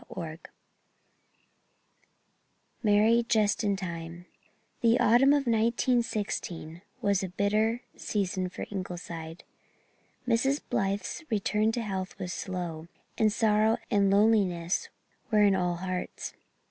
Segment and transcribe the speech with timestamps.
[0.09, 0.45] CHAPTER XXIV
[2.81, 4.25] MARY IS JUST IN TIME
[4.81, 9.43] The autumn of 1916 was a bitter season for Ingleside.
[10.27, 10.59] Mrs.
[10.71, 12.87] Blythe's return to health was slow,
[13.19, 14.89] and sorrow and loneliness
[15.29, 16.33] were in all hearts.